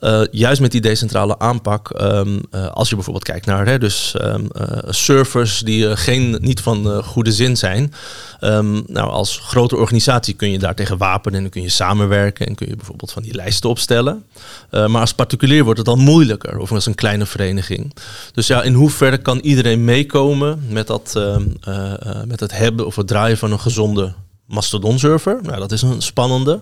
uh, 0.00 0.20
juist 0.30 0.60
met 0.60 0.70
die 0.70 0.80
decentrale 0.80 1.38
aanpak, 1.38 2.00
uh, 2.00 2.20
als 2.70 2.88
je 2.88 2.94
bijvoorbeeld 2.94 3.24
kijkt 3.24 3.46
naar 3.46 3.66
hè, 3.66 3.78
dus, 3.78 4.14
um, 4.22 4.48
servers 4.88 5.58
die 5.58 5.96
geen, 5.96 6.38
niet 6.40 6.60
van 6.60 7.02
goede 7.04 7.32
zin 7.32 7.56
zijn. 7.56 7.92
nou, 8.86 9.10
als 9.10 9.40
grote 9.42 9.76
organisatie 9.76 10.34
kun 10.34 10.50
je 10.50 10.58
daar 10.58 10.74
tegen 10.74 10.98
wapenen 10.98 11.44
en 11.44 11.50
kun 11.50 11.62
je 11.62 11.68
samenwerken 11.68 12.46
en 12.46 12.54
kun 12.54 12.68
je 12.68 12.76
bijvoorbeeld 12.76 13.12
van 13.12 13.22
die 13.22 13.34
lijsten 13.34 13.70
opstellen. 13.70 14.24
maar 14.70 15.00
als 15.00 15.14
particulier 15.14 15.64
wordt 15.64 15.78
het 15.78 15.88
dan 15.88 15.98
moeilijker, 15.98 16.58
of 16.58 16.72
als 16.72 16.86
een 16.86 16.94
kleine 16.94 17.26
vereniging. 17.26 17.94
Dus 18.32 18.46
ja, 18.46 18.62
in 18.62 18.74
hoeverre 18.74 19.18
kan 19.18 19.38
iedereen 19.38 19.84
meekomen 19.84 20.66
met, 20.68 20.86
dat, 20.86 21.20
met 22.26 22.40
het 22.40 22.52
hebben 22.52 22.86
of 22.86 22.96
het 22.96 23.06
draaien 23.06 23.25
van 23.34 23.52
een 23.52 23.60
gezonde 23.60 24.14
Mastodon-server. 24.46 25.38
Nou, 25.42 25.58
dat 25.58 25.72
is 25.72 25.82
een 25.82 26.02
spannende. 26.02 26.60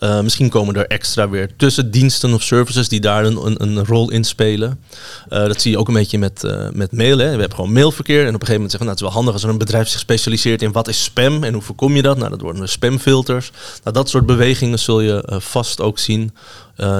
Uh, 0.00 0.20
misschien 0.20 0.48
komen 0.48 0.74
er 0.74 0.86
extra 0.86 1.28
weer 1.28 1.56
tussendiensten 1.56 2.34
of 2.34 2.42
services 2.42 2.88
die 2.88 3.00
daar 3.00 3.24
een, 3.24 3.62
een, 3.62 3.84
rol 3.84 4.10
in 4.10 4.24
spelen. 4.24 4.80
Uh, 5.28 5.46
dat 5.46 5.60
zie 5.60 5.70
je 5.70 5.78
ook 5.78 5.88
een 5.88 5.94
beetje 5.94 6.18
met, 6.18 6.44
uh, 6.44 6.68
met 6.72 6.92
mail. 6.92 7.18
Hè. 7.18 7.24
We 7.24 7.38
hebben 7.38 7.54
gewoon 7.54 7.72
mailverkeer. 7.72 8.20
En 8.20 8.34
op 8.34 8.40
een 8.40 8.46
gegeven 8.46 8.54
moment 8.54 8.70
zeggen 8.70 8.88
we, 8.88 8.94
nou, 8.94 8.96
het 8.96 9.00
is 9.00 9.06
wel 9.06 9.16
handig 9.16 9.34
als 9.34 9.42
er 9.42 9.50
een 9.50 9.58
bedrijf 9.58 9.88
zich 9.88 10.00
specialiseert 10.00 10.62
in 10.62 10.72
wat 10.72 10.88
is 10.88 11.04
spam 11.04 11.44
en 11.44 11.52
hoe 11.52 11.62
voorkom 11.62 11.96
je 11.96 12.02
dat. 12.02 12.16
Nou, 12.16 12.30
dat 12.30 12.40
worden 12.40 12.68
spamfilters. 12.68 13.50
Nou, 13.82 13.94
dat 13.94 14.08
soort 14.08 14.26
bewegingen 14.26 14.78
zul 14.78 15.00
je 15.00 15.40
vast 15.42 15.80
ook 15.80 15.98
zien 15.98 16.34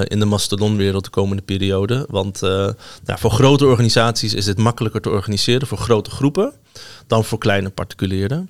in 0.03 0.19
de 0.19 0.25
Mastodon-wereld 0.25 1.03
de 1.03 1.09
komende 1.09 1.43
periode. 1.43 2.05
Want 2.09 2.41
nou, 2.41 2.75
voor 3.19 3.31
grote 3.31 3.65
organisaties 3.65 4.33
is 4.33 4.45
dit 4.45 4.57
makkelijker 4.57 5.01
te 5.01 5.09
organiseren, 5.09 5.67
voor 5.67 5.77
grote 5.77 6.09
groepen 6.09 6.53
dan 7.07 7.23
voor 7.23 7.37
kleine 7.37 7.69
particulieren. 7.69 8.49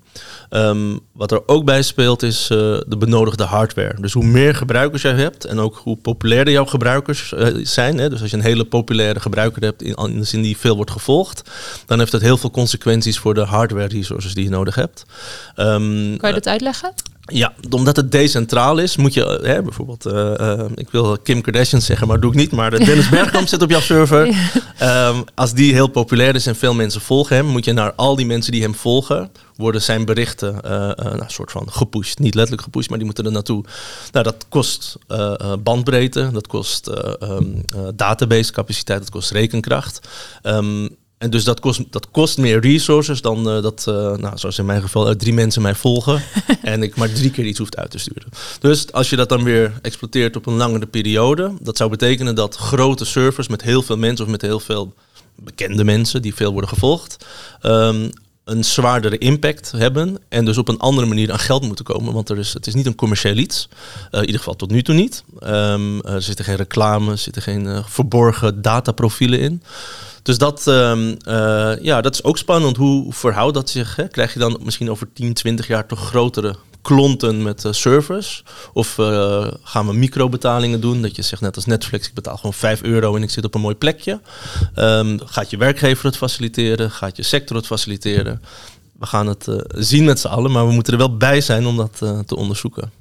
Um, 0.50 1.00
wat 1.12 1.32
er 1.32 1.48
ook 1.48 1.64
bij 1.64 1.82
speelt 1.82 2.22
is 2.22 2.50
uh, 2.50 2.58
de 2.86 2.96
benodigde 2.98 3.44
hardware. 3.44 4.00
Dus 4.00 4.12
hoe 4.12 4.24
meer 4.24 4.54
gebruikers 4.54 5.02
jij 5.02 5.12
hebt 5.12 5.44
en 5.44 5.58
ook 5.58 5.76
hoe 5.76 5.96
populairder 5.96 6.52
jouw 6.52 6.64
gebruikers 6.64 7.32
uh, 7.32 7.46
zijn. 7.62 7.98
Hè, 7.98 8.10
dus 8.10 8.20
als 8.20 8.30
je 8.30 8.36
een 8.36 8.42
hele 8.42 8.64
populaire 8.64 9.20
gebruiker 9.20 9.62
hebt 9.62 9.82
in, 9.82 9.94
in, 9.94 10.18
de 10.18 10.24
zin 10.24 10.42
die 10.42 10.56
veel 10.56 10.76
wordt 10.76 10.90
gevolgd, 10.90 11.50
dan 11.86 11.98
heeft 11.98 12.12
dat 12.12 12.20
heel 12.20 12.36
veel 12.36 12.50
consequenties 12.50 13.18
voor 13.18 13.34
de 13.34 13.44
hardware 13.44 13.88
resources 13.88 14.34
die 14.34 14.44
je 14.44 14.50
nodig 14.50 14.74
hebt. 14.74 15.04
Um, 15.56 16.16
kan 16.16 16.28
je 16.28 16.34
dat 16.34 16.46
uitleggen? 16.46 16.92
Ja, 17.32 17.52
omdat 17.70 17.96
het 17.96 18.12
decentraal 18.12 18.78
is, 18.78 18.96
moet 18.96 19.14
je 19.14 19.38
eh, 19.38 19.48
hè, 19.48 19.62
bijvoorbeeld, 19.62 20.06
uh, 20.06 20.32
uh, 20.40 20.64
ik 20.74 20.88
wil 20.90 21.18
Kim 21.22 21.40
Kardashian 21.40 21.80
zeggen, 21.80 22.08
maar 22.08 22.20
doe 22.20 22.30
ik 22.30 22.36
niet, 22.36 22.52
maar 22.52 22.70
Dennis 22.70 23.08
Bergkamp 23.18 23.48
zit 23.48 23.62
op 23.62 23.70
jouw 23.70 23.80
server. 23.80 24.26
Ja. 24.78 25.08
Um, 25.08 25.24
als 25.34 25.52
die 25.52 25.72
heel 25.72 25.86
populair 25.86 26.34
is 26.34 26.46
en 26.46 26.56
veel 26.56 26.74
mensen 26.74 27.00
volgen 27.00 27.36
hem, 27.36 27.46
moet 27.46 27.64
je 27.64 27.72
naar 27.72 27.92
al 27.92 28.16
die 28.16 28.26
mensen 28.26 28.47
die 28.52 28.62
hem 28.62 28.74
volgen, 28.74 29.30
worden 29.56 29.82
zijn 29.82 30.04
berichten 30.04 30.54
uh, 30.54 30.70
nou, 30.70 31.20
een 31.20 31.30
soort 31.30 31.50
van 31.50 31.72
gepusht. 31.72 32.18
Niet 32.18 32.34
letterlijk 32.34 32.64
gepusht, 32.64 32.88
maar 32.88 32.98
die 32.98 33.06
moeten 33.06 33.24
er 33.24 33.32
naartoe. 33.32 33.64
Nou, 34.12 34.24
dat 34.24 34.46
kost 34.48 34.96
bandbreedte, 35.62 36.30
dat 36.32 36.46
kost 36.46 36.90
um, 37.22 37.62
database 37.94 38.52
capaciteit, 38.52 39.00
dat 39.00 39.10
kost 39.10 39.30
rekenkracht. 39.30 40.08
Um, 40.42 40.96
en 41.18 41.30
dus 41.30 41.44
dat 41.44 41.60
kost, 41.60 41.82
dat 41.90 42.10
kost 42.10 42.38
meer 42.38 42.60
resources 42.60 43.20
dan 43.20 43.44
dat, 43.44 43.82
nou, 43.86 44.38
zoals 44.38 44.58
in 44.58 44.66
mijn 44.66 44.82
geval, 44.82 45.16
drie 45.16 45.32
mensen 45.32 45.62
mij 45.62 45.74
volgen 45.74 46.22
en 46.62 46.82
ik 46.82 46.96
maar 46.96 47.12
drie 47.12 47.30
keer 47.30 47.44
iets 47.44 47.58
hoeft 47.58 47.76
uit 47.76 47.90
te 47.90 47.98
sturen. 47.98 48.30
Dus 48.60 48.92
als 48.92 49.10
je 49.10 49.16
dat 49.16 49.28
dan 49.28 49.44
weer 49.44 49.72
exploiteert 49.82 50.36
op 50.36 50.46
een 50.46 50.56
langere 50.56 50.86
periode, 50.86 51.52
dat 51.60 51.76
zou 51.76 51.90
betekenen 51.90 52.34
dat 52.34 52.56
grote 52.56 53.04
servers 53.04 53.48
met 53.48 53.62
heel 53.62 53.82
veel 53.82 53.96
mensen 53.96 54.24
of 54.24 54.30
met 54.30 54.42
heel 54.42 54.60
veel 54.60 54.94
bekende 55.34 55.84
mensen 55.84 56.22
die 56.22 56.34
veel 56.34 56.52
worden 56.52 56.70
gevolgd, 56.70 57.26
um, 57.62 58.10
een 58.48 58.64
zwaardere 58.64 59.18
impact 59.18 59.72
hebben 59.76 60.18
en 60.28 60.44
dus 60.44 60.58
op 60.58 60.68
een 60.68 60.78
andere 60.78 61.06
manier 61.06 61.32
aan 61.32 61.38
geld 61.38 61.62
moeten 61.66 61.84
komen. 61.84 62.12
Want 62.12 62.28
er 62.28 62.38
is, 62.38 62.52
het 62.52 62.66
is 62.66 62.74
niet 62.74 62.86
een 62.86 62.94
commercieel 62.94 63.36
iets, 63.36 63.68
in 64.10 64.20
ieder 64.20 64.38
geval 64.38 64.56
tot 64.56 64.70
nu 64.70 64.82
toe 64.82 64.94
niet. 64.94 65.24
Um, 65.42 66.00
er 66.00 66.22
zitten 66.22 66.44
geen 66.44 66.56
reclame, 66.56 67.10
er 67.10 67.18
zitten 67.18 67.42
geen 67.42 67.82
verborgen 67.86 68.62
dataprofielen 68.62 69.40
in. 69.40 69.62
Dus 70.22 70.38
dat, 70.38 70.66
uh, 70.66 71.14
ja, 71.80 72.00
dat 72.00 72.14
is 72.14 72.24
ook 72.24 72.38
spannend. 72.38 72.76
Hoe 72.76 73.12
verhoudt 73.12 73.54
dat 73.54 73.70
zich? 73.70 73.98
Krijg 74.10 74.32
je 74.32 74.38
dan 74.38 74.60
misschien 74.62 74.90
over 74.90 75.08
10, 75.12 75.34
20 75.34 75.66
jaar 75.66 75.86
toch 75.86 76.06
grotere 76.06 76.54
klonten 76.88 77.42
met 77.42 77.64
uh, 77.64 77.72
servers? 77.72 78.42
Of 78.72 78.94
gaan 79.62 79.86
we 79.86 79.92
microbetalingen 79.92 80.80
doen? 80.80 81.02
Dat 81.02 81.16
je 81.16 81.22
zegt 81.22 81.42
net 81.42 81.56
als 81.56 81.64
Netflix, 81.64 82.08
ik 82.08 82.14
betaal 82.14 82.36
gewoon 82.36 82.54
5 82.54 82.82
euro 82.82 83.16
en 83.16 83.22
ik 83.22 83.30
zit 83.30 83.44
op 83.44 83.54
een 83.54 83.60
mooi 83.60 83.74
plekje. 83.74 84.20
Um, 84.76 85.20
gaat 85.24 85.50
je 85.50 85.56
werkgever 85.56 86.04
het 86.04 86.16
faciliteren? 86.16 86.90
Gaat 86.90 87.16
je 87.16 87.22
sector 87.22 87.56
het 87.56 87.66
faciliteren? 87.66 88.42
We 88.98 89.06
gaan 89.06 89.26
het 89.26 89.46
zien 89.68 90.04
met 90.04 90.20
z'n 90.20 90.26
allen, 90.26 90.50
maar 90.50 90.66
we 90.66 90.72
moeten 90.72 90.92
er 90.92 90.98
wel 90.98 91.16
bij 91.16 91.40
zijn 91.40 91.66
om 91.66 91.76
dat 91.76 91.96
te 92.26 92.36
onderzoeken. 92.36 92.92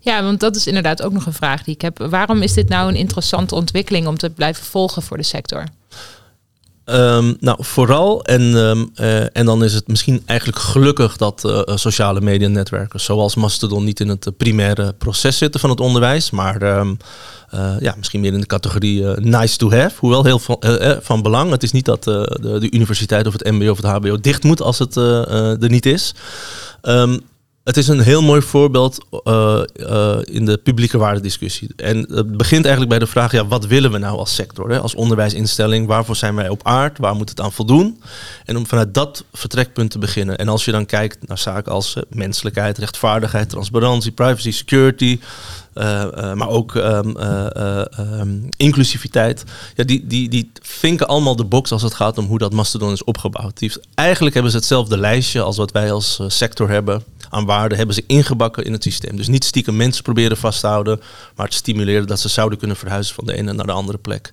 Ja, 0.00 0.22
want 0.22 0.40
dat 0.40 0.56
is 0.56 0.66
inderdaad 0.66 1.02
ook 1.02 1.12
nog 1.12 1.26
een 1.26 1.32
vraag 1.32 1.64
die 1.64 1.74
ik 1.74 1.80
heb. 1.80 1.98
Waarom 1.98 2.42
is 2.42 2.52
dit 2.52 2.68
nou 2.68 2.88
een 2.88 2.96
interessante 2.96 3.54
ontwikkeling 3.54 4.06
om 4.06 4.18
te 4.18 4.30
blijven 4.30 4.64
volgen 4.64 5.02
voor 5.02 5.16
de 5.16 5.22
sector? 5.22 5.64
Um, 6.84 7.36
nou, 7.40 7.56
vooral, 7.60 8.24
en, 8.24 8.42
um, 8.42 8.90
uh, 9.00 9.36
en 9.36 9.46
dan 9.46 9.64
is 9.64 9.74
het 9.74 9.88
misschien 9.88 10.22
eigenlijk 10.24 10.58
gelukkig 10.58 11.16
dat 11.16 11.42
uh, 11.46 11.60
sociale 11.76 12.20
medianetwerken 12.20 13.00
zoals 13.00 13.34
Mastodon 13.34 13.84
niet 13.84 14.00
in 14.00 14.08
het 14.08 14.36
primaire 14.36 14.92
proces 14.92 15.38
zitten 15.38 15.60
van 15.60 15.70
het 15.70 15.80
onderwijs, 15.80 16.30
maar 16.30 16.62
uh, 16.62 16.90
ja, 17.78 17.94
misschien 17.96 18.20
meer 18.20 18.32
in 18.32 18.40
de 18.40 18.46
categorie 18.46 19.04
nice 19.20 19.56
to 19.56 19.70
have. 19.70 19.96
Hoewel 19.98 20.24
heel 20.24 20.38
van, 20.38 20.58
van 21.00 21.22
belang. 21.22 21.50
Het 21.50 21.62
is 21.62 21.72
niet 21.72 21.84
dat 21.84 22.04
de, 22.04 22.38
de, 22.60 22.70
universiteit 22.70 23.26
of 23.26 23.32
het 23.32 23.50
MBO 23.50 23.70
of 23.70 23.76
het 23.76 23.86
HBO 23.86 24.20
dicht 24.20 24.42
moet 24.42 24.62
als 24.62 24.78
het 24.78 24.96
er 24.96 25.70
niet 25.70 25.86
is. 25.86 26.14
Het 27.64 27.76
is 27.76 27.88
een 27.88 28.00
heel 28.00 28.22
mooi 28.22 28.42
voorbeeld 28.42 28.98
uh, 29.24 29.62
uh, 29.74 30.18
in 30.22 30.44
de 30.44 30.56
publieke 30.56 30.98
waardediscussie. 30.98 31.70
En 31.76 31.96
het 31.98 32.36
begint 32.36 32.64
eigenlijk 32.64 32.88
bij 32.88 32.98
de 32.98 33.06
vraag: 33.06 33.32
ja, 33.32 33.46
wat 33.46 33.66
willen 33.66 33.92
we 33.92 33.98
nou 33.98 34.18
als 34.18 34.34
sector, 34.34 34.70
hè? 34.70 34.80
als 34.80 34.94
onderwijsinstelling? 34.94 35.86
Waarvoor 35.86 36.16
zijn 36.16 36.34
wij 36.34 36.48
op 36.48 36.60
aard? 36.62 36.98
Waar 36.98 37.14
moet 37.14 37.28
het 37.28 37.40
aan 37.40 37.52
voldoen? 37.52 38.02
En 38.44 38.56
om 38.56 38.66
vanuit 38.66 38.94
dat 38.94 39.24
vertrekpunt 39.32 39.90
te 39.90 39.98
beginnen. 39.98 40.38
En 40.38 40.48
als 40.48 40.64
je 40.64 40.70
dan 40.70 40.86
kijkt 40.86 41.28
naar 41.28 41.38
zaken 41.38 41.72
als 41.72 41.96
uh, 41.96 42.02
menselijkheid, 42.08 42.78
rechtvaardigheid, 42.78 43.48
transparantie, 43.48 44.12
privacy, 44.12 44.52
security, 44.52 45.20
maar 46.34 46.48
ook 46.48 46.74
um, 46.74 47.16
um, 47.18 48.48
inclusiviteit. 48.56 49.44
Ja, 49.74 49.84
die, 49.84 50.06
die, 50.06 50.28
die 50.28 50.50
vinken 50.62 51.06
allemaal 51.06 51.36
de 51.36 51.44
box 51.44 51.72
als 51.72 51.82
het 51.82 51.94
gaat 51.94 52.18
om 52.18 52.26
hoe 52.26 52.38
dat 52.38 52.52
Mastodon 52.52 52.92
is 52.92 53.04
opgebouwd. 53.04 53.78
Eigenlijk 53.94 54.34
hebben 54.34 54.52
ze 54.52 54.58
hetzelfde 54.58 54.98
lijstje 54.98 55.42
als 55.42 55.56
wat 55.56 55.72
wij 55.72 55.92
als 55.92 56.20
sector 56.26 56.68
hebben 56.68 57.02
aan 57.32 57.44
waarde 57.44 57.76
hebben 57.76 57.94
ze 57.94 58.04
ingebakken 58.06 58.64
in 58.64 58.72
het 58.72 58.82
systeem. 58.82 59.16
Dus 59.16 59.28
niet 59.28 59.44
stiekem 59.44 59.76
mensen 59.76 60.02
proberen 60.02 60.36
vast 60.36 60.60
te 60.60 60.66
houden, 60.66 61.00
maar 61.36 61.46
het 61.46 61.54
stimuleren 61.54 62.06
dat 62.06 62.20
ze 62.20 62.28
zouden 62.28 62.58
kunnen 62.58 62.76
verhuizen 62.76 63.14
van 63.14 63.26
de 63.26 63.36
ene 63.36 63.52
naar 63.52 63.66
de 63.66 63.72
andere 63.72 63.98
plek. 63.98 64.30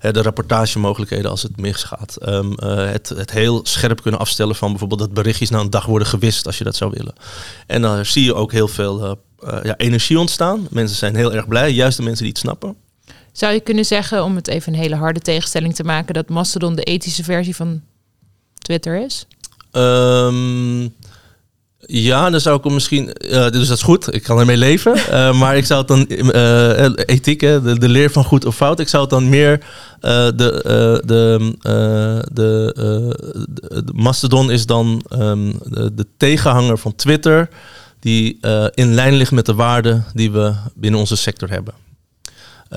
de 0.00 0.22
rapportagemogelijkheden 0.22 1.30
als 1.30 1.42
het 1.42 1.56
misgaat. 1.56 2.16
Um, 2.28 2.54
het, 2.62 3.08
het 3.08 3.30
heel 3.30 3.60
scherp 3.62 4.02
kunnen 4.02 4.20
afstellen 4.20 4.56
van 4.56 4.70
bijvoorbeeld 4.70 5.00
dat 5.00 5.12
berichtjes 5.12 5.50
na 5.50 5.58
een 5.58 5.70
dag 5.70 5.86
worden 5.86 6.08
gewist 6.08 6.46
als 6.46 6.58
je 6.58 6.64
dat 6.64 6.76
zou 6.76 6.90
willen. 6.94 7.14
En 7.66 7.82
dan 7.82 8.06
zie 8.06 8.24
je 8.24 8.34
ook 8.34 8.52
heel 8.52 8.68
veel 8.68 9.04
uh, 9.04 9.12
uh, 9.44 9.58
ja, 9.62 9.76
energie 9.76 10.18
ontstaan. 10.18 10.66
Mensen 10.70 10.96
zijn 10.96 11.16
heel 11.16 11.34
erg 11.34 11.48
blij, 11.48 11.72
juist 11.72 11.96
de 11.96 12.02
mensen 12.02 12.22
die 12.24 12.32
het 12.32 12.42
snappen. 12.42 12.76
Zou 13.32 13.52
je 13.52 13.60
kunnen 13.60 13.84
zeggen, 13.84 14.24
om 14.24 14.36
het 14.36 14.48
even 14.48 14.72
een 14.72 14.78
hele 14.78 14.96
harde 14.96 15.20
tegenstelling 15.20 15.74
te 15.74 15.84
maken, 15.84 16.14
dat 16.14 16.28
Mastodon 16.28 16.74
de 16.74 16.82
ethische 16.82 17.24
versie 17.24 17.56
van 17.56 17.82
Twitter 18.58 19.04
is? 19.04 19.26
Um, 19.72 20.94
ja, 21.86 22.30
dan 22.30 22.40
zou 22.40 22.56
ik 22.58 22.64
hem 22.64 22.74
misschien. 22.74 23.10
Uh, 23.18 23.30
dus 23.30 23.68
dat 23.68 23.76
is 23.76 23.82
goed, 23.82 24.14
ik 24.14 24.22
kan 24.22 24.38
ermee 24.38 24.56
leven. 24.56 24.96
Uh, 24.96 25.32
maar 25.40 25.56
ik 25.56 25.64
zou 25.64 25.78
het 25.78 25.88
dan. 25.88 26.06
Uh, 26.08 26.90
ethiek, 27.06 27.40
de, 27.40 27.76
de, 27.78 27.88
leer 27.88 28.10
van 28.10 28.24
goed 28.24 28.44
of 28.44 28.56
fout. 28.56 28.80
Ik 28.80 28.88
zou 28.88 29.02
het 29.02 29.10
dan 29.10 29.28
meer. 29.28 29.64
de, 30.00 30.32
de, 30.34 31.02
de, 31.04 32.24
de, 32.32 33.92
Mastodon 33.94 34.50
is 34.50 34.66
dan 34.66 35.02
um, 35.12 35.58
de, 35.64 35.94
de, 35.94 36.06
tegenhanger 36.16 36.78
van 36.78 36.94
Twitter. 36.94 37.48
Die 38.00 38.38
in 38.74 38.94
lijn 38.94 39.14
ligt 39.14 39.32
met 39.32 39.46
de 39.46 39.54
waarden 39.54 40.04
die 40.14 40.30
we 40.30 40.54
binnen 40.74 41.00
onze 41.00 41.16
sector 41.16 41.50
hebben. 41.50 41.74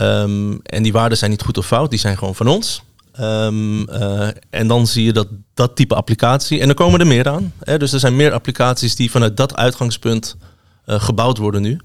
Um, 0.02 0.60
en 0.64 0.84
die 0.84 0.92
waarden 0.92 1.18
zijn 1.18 1.32
niet 1.32 1.42
goed 1.42 1.58
of 1.58 1.66
fout, 1.66 1.90
die 1.90 2.00
zijn 2.00 2.18
gewoon 2.18 2.36
van 2.36 2.48
ons. 2.48 2.84
Um, 3.20 3.90
uh, 3.90 4.28
en 4.50 4.68
dan 4.68 4.88
zie 4.88 5.04
je 5.04 5.14
dat 5.14 5.28
dat 5.54 5.76
type 5.76 5.96
applicatie, 5.96 6.60
en 6.60 6.70
er 6.70 6.76
komen 6.76 7.00
er 7.00 7.08
meer 7.08 7.30
aan. 7.30 7.54
Hè, 7.60 7.78
dus 7.78 7.94
er 7.94 8.00
zijn 8.00 8.16
meer 8.16 8.32
applicaties 8.32 8.96
die 8.96 9.12
vanuit 9.12 9.38
dat 9.38 9.56
uitgangspunt 9.56 10.38
uh, 10.86 11.02
gebouwd 11.02 11.38
worden 11.38 11.62
nu. 11.62 11.80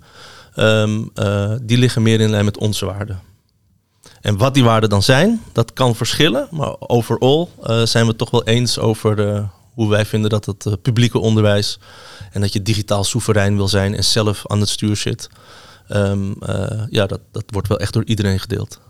Um, 0.56 1.10
uh, 1.14 1.52
die 1.62 1.78
liggen 1.78 2.02
meer 2.02 2.20
in 2.20 2.30
lijn 2.30 2.44
met 2.44 2.58
onze 2.58 2.86
waarden. 2.86 3.20
En 4.20 4.36
wat 4.36 4.54
die 4.54 4.64
waarden 4.64 4.88
dan 4.88 5.02
zijn, 5.02 5.42
dat 5.52 5.72
kan 5.72 5.94
verschillen. 5.94 6.48
Maar 6.50 6.74
overal 6.78 7.50
zijn 7.84 8.04
we 8.04 8.08
het 8.08 8.18
toch 8.18 8.30
wel 8.30 8.44
eens 8.44 8.78
over 8.78 9.48
hoe 9.74 9.88
wij 9.88 10.06
vinden 10.06 10.30
dat 10.30 10.44
het 10.44 10.82
publieke 10.82 11.18
onderwijs 11.18 11.78
en 12.32 12.40
dat 12.40 12.52
je 12.52 12.62
digitaal 12.62 13.04
soeverein 13.04 13.56
wil 13.56 13.68
zijn 13.68 13.94
en 13.94 14.04
zelf 14.04 14.42
aan 14.46 14.60
het 14.60 14.68
stuur 14.68 14.96
zit. 14.96 15.28
Um, 15.88 16.36
ja, 16.90 17.06
dat, 17.06 17.20
dat 17.32 17.44
wordt 17.46 17.68
wel 17.68 17.78
echt 17.78 17.92
door 17.92 18.04
iedereen 18.04 18.40
gedeeld. 18.40 18.80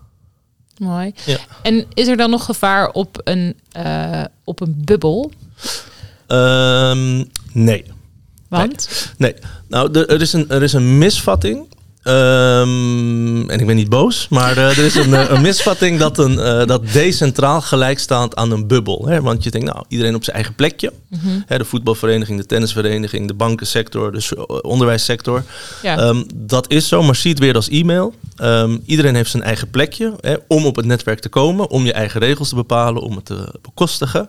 Mooi. 0.78 1.12
Ja. 1.24 1.38
En 1.62 1.86
is 1.94 2.06
er 2.08 2.16
dan 2.16 2.30
nog 2.30 2.44
gevaar 2.44 2.90
op 2.90 3.20
een, 3.24 3.56
uh, 3.76 4.24
op 4.44 4.60
een 4.60 4.74
bubbel? 4.84 5.32
Um, 6.28 7.30
nee. 7.52 7.84
Want? 8.48 9.12
Nee. 9.16 9.32
nee. 9.32 9.42
Nou, 9.68 9.98
er, 9.98 10.08
er, 10.08 10.20
is 10.20 10.32
een, 10.32 10.48
er 10.48 10.62
is 10.62 10.72
een 10.72 10.98
misvatting 10.98 11.66
Um, 12.08 13.50
en 13.50 13.60
ik 13.60 13.66
ben 13.66 13.76
niet 13.76 13.88
boos, 13.88 14.26
maar 14.28 14.56
uh, 14.56 14.78
er 14.78 14.84
is 14.84 14.94
een, 14.94 15.08
uh, 15.08 15.30
een, 15.30 15.40
misvatting 15.40 15.98
dat, 15.98 16.18
een, 16.18 16.32
uh, 16.32 16.66
dat 16.66 16.92
decentraal 16.92 17.60
gelijk 17.60 17.98
staat 17.98 18.36
aan 18.36 18.50
een 18.50 18.66
bubbel. 18.66 19.06
Hè? 19.06 19.20
Want 19.20 19.44
je 19.44 19.50
denkt, 19.50 19.66
nou, 19.66 19.84
iedereen 19.88 20.14
op 20.14 20.24
zijn 20.24 20.36
eigen 20.36 20.54
plekje. 20.54 20.92
Mm 21.08 21.18
-hmm. 21.22 21.42
hè, 21.46 21.58
de 21.58 21.64
voetbalvereniging, 21.64 22.38
de 22.38 22.46
tennisvereniging, 22.46 23.26
de 23.26 23.34
bankensector, 23.34 24.12
de 24.12 24.46
onderwijssector. 24.62 25.42
Ja. 25.82 25.98
Um, 25.98 26.26
dat 26.34 26.70
is 26.70 26.88
zo, 26.88 27.02
maar 27.02 27.16
zie 27.16 27.30
het 27.30 27.40
weer 27.40 27.54
als 27.54 27.68
e-mail. 27.68 28.14
Um, 28.42 28.82
iedereen 28.86 29.14
heeft 29.14 29.30
zijn 29.30 29.42
eigen 29.42 29.70
plekje 29.70 30.14
hè, 30.20 30.34
om 30.46 30.66
op 30.66 30.76
het 30.76 30.86
netwerk 30.86 31.20
te 31.20 31.28
komen, 31.28 31.70
om 31.70 31.84
je 31.84 31.92
eigen 31.92 32.20
regels 32.20 32.48
te 32.48 32.54
bepalen, 32.54 33.02
om 33.02 33.16
het 33.16 33.24
te 33.24 33.54
bekostigen. 33.62 34.28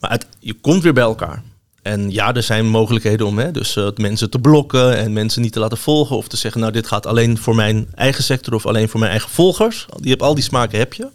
Maar 0.00 0.10
het, 0.10 0.26
je 0.38 0.54
komt 0.54 0.82
weer 0.82 0.92
bij 0.92 1.02
elkaar. 1.02 1.42
En 1.82 2.10
ja, 2.10 2.34
er 2.34 2.42
zijn 2.42 2.66
mogelijkheden 2.66 3.26
om 3.26 3.38
hè, 3.38 3.50
dus, 3.50 3.76
uh, 3.76 3.88
mensen 3.96 4.30
te 4.30 4.38
blokken 4.38 4.96
en 4.96 5.12
mensen 5.12 5.42
niet 5.42 5.52
te 5.52 5.60
laten 5.60 5.78
volgen. 5.78 6.16
Of 6.16 6.28
te 6.28 6.36
zeggen, 6.36 6.60
nou 6.60 6.72
dit 6.72 6.86
gaat 6.86 7.06
alleen 7.06 7.38
voor 7.38 7.54
mijn 7.54 7.88
eigen 7.94 8.24
sector 8.24 8.54
of 8.54 8.66
alleen 8.66 8.88
voor 8.88 9.00
mijn 9.00 9.12
eigen 9.12 9.30
volgers. 9.30 9.86
Die 9.96 10.10
heb, 10.10 10.22
al 10.22 10.34
die 10.34 10.44
smaken 10.44 10.78
heb 10.78 10.94
je. 10.94 11.08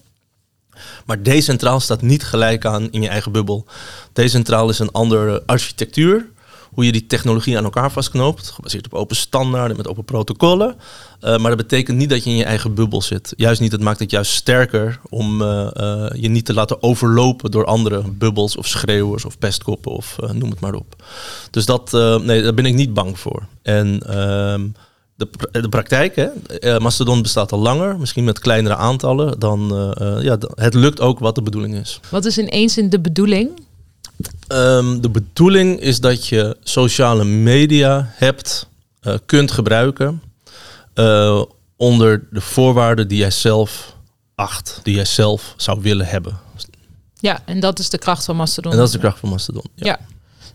Maar 1.05 1.23
decentraal 1.23 1.79
staat 1.79 2.01
niet 2.01 2.23
gelijk 2.23 2.65
aan 2.65 2.91
in 2.91 3.01
je 3.01 3.09
eigen 3.09 3.31
bubbel. 3.31 3.65
Decentraal 4.13 4.69
is 4.69 4.79
een 4.79 4.91
andere 4.91 5.43
architectuur 5.45 6.29
hoe 6.75 6.85
je 6.85 6.91
die 6.91 7.07
technologie 7.07 7.57
aan 7.57 7.63
elkaar 7.63 7.91
vastknoopt. 7.91 8.49
Gebaseerd 8.49 8.85
op 8.85 8.93
open 8.93 9.15
standaarden, 9.15 9.77
met 9.77 9.87
open 9.87 10.03
protocollen. 10.03 10.75
Uh, 10.75 11.37
maar 11.37 11.49
dat 11.49 11.57
betekent 11.57 11.97
niet 11.97 12.09
dat 12.09 12.23
je 12.23 12.29
in 12.29 12.35
je 12.35 12.43
eigen 12.43 12.73
bubbel 12.73 13.01
zit. 13.01 13.33
Juist 13.37 13.61
niet, 13.61 13.71
het 13.71 13.81
maakt 13.81 13.99
het 13.99 14.11
juist 14.11 14.31
sterker 14.31 14.99
om 15.09 15.41
uh, 15.41 15.67
uh, 15.73 16.05
je 16.13 16.29
niet 16.29 16.45
te 16.45 16.53
laten 16.53 16.83
overlopen 16.83 17.51
door 17.51 17.65
andere 17.65 18.01
bubbels 18.11 18.57
of 18.57 18.67
schreeuwers 18.67 19.25
of 19.25 19.37
pestkoppen 19.37 19.91
of 19.91 20.17
noem 20.33 20.49
het 20.49 20.59
maar 20.59 20.73
op. 20.73 21.03
Dus 21.51 21.65
dat, 21.65 21.91
nee, 22.23 22.41
daar 22.41 22.53
ben 22.53 22.65
ik 22.65 22.73
niet 22.73 22.93
bang 22.93 23.19
voor. 23.19 23.47
En 23.61 23.99
ehm, 24.07 24.67
de, 25.15 25.29
de 25.51 25.69
praktijk, 25.69 26.15
hè? 26.15 26.79
Mastodon 26.79 27.21
bestaat 27.21 27.51
al 27.51 27.59
langer, 27.59 27.99
misschien 27.99 28.23
met 28.23 28.39
kleinere 28.39 28.75
aantallen. 28.75 29.39
Dan, 29.39 29.93
ja, 30.21 30.37
het 30.55 30.73
lukt 30.73 31.01
ook 31.01 31.19
wat 31.19 31.35
de 31.35 31.41
bedoeling 31.41 31.75
is. 31.75 31.99
Wat 32.11 32.25
is 32.25 32.37
ineens 32.37 32.77
in 32.77 32.89
de 32.89 32.99
bedoeling? 32.99 33.64
Um, 34.47 35.01
de 35.01 35.09
bedoeling 35.09 35.79
is 35.79 35.99
dat 35.99 36.27
je 36.27 36.57
sociale 36.63 37.23
media 37.23 38.09
hebt, 38.13 38.67
uh, 39.01 39.13
kunt 39.25 39.51
gebruiken 39.51 40.21
uh, 40.95 41.41
onder 41.75 42.27
de 42.31 42.41
voorwaarden 42.41 43.07
die 43.07 43.17
jij 43.17 43.31
zelf 43.31 43.95
acht, 44.35 44.79
die 44.83 44.95
jij 44.95 45.05
zelf 45.05 45.53
zou 45.57 45.81
willen 45.81 46.05
hebben. 46.05 46.37
Ja, 47.19 47.39
en 47.45 47.59
dat 47.59 47.79
is 47.79 47.89
de 47.89 47.97
kracht 47.97 48.25
van 48.25 48.35
Mastodon. 48.35 48.71
En 48.71 48.77
dat 48.77 48.87
is 48.87 48.93
de 48.93 48.99
kracht 48.99 49.19
van 49.19 49.29
Mastodon. 49.29 49.63
Ja. 49.75 49.85
ja. 49.85 49.99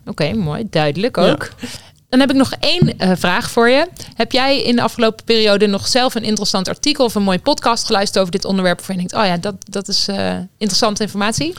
Oké, 0.07 0.33
mooi, 0.33 0.67
duidelijk 0.71 1.19
ook. 1.19 1.53
Ja. 1.61 1.69
Dan 2.09 2.21
heb 2.21 2.31
ik 2.31 2.37
nog 2.37 2.53
één 2.61 2.95
uh, 2.99 3.13
vraag 3.17 3.51
voor 3.51 3.69
je. 3.69 3.89
Heb 4.15 4.33
jij 4.33 4.63
in 4.63 4.77
de 4.77 4.83
afgelopen 4.83 5.25
periode 5.25 5.67
nog 5.67 5.89
zelf 5.89 6.15
een 6.15 6.25
interessant 6.25 6.69
artikel 6.69 7.05
of 7.05 7.15
een 7.15 7.23
mooie 7.23 7.39
podcast 7.39 7.87
geluisterd 7.87 8.19
over 8.19 8.33
dit 8.33 8.45
onderwerp? 8.45 8.77
Waarvan 8.77 8.95
je 8.95 9.01
denkt, 9.09 9.25
oh 9.25 9.27
ja, 9.27 9.37
dat, 9.37 9.55
dat 9.59 9.89
is 9.89 10.09
interessante 10.57 11.03
informatie? 11.03 11.55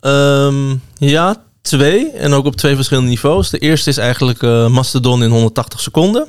Um, 0.00 0.82
ja, 0.96 1.42
twee 1.62 2.10
en 2.10 2.32
ook 2.32 2.44
op 2.44 2.56
twee 2.56 2.74
verschillende 2.74 3.10
niveaus. 3.10 3.50
De 3.50 3.58
eerste 3.58 3.90
is 3.90 3.96
eigenlijk 3.96 4.42
uh, 4.42 4.68
Mastodon 4.68 5.22
in 5.22 5.30
180 5.30 5.80
seconden. 5.80 6.26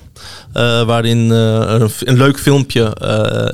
Uh, 0.54 0.84
waarin 0.84 1.18
uh, 1.18 1.88
een, 2.00 2.18
leuk 2.18 2.40
filmpje 2.40 2.96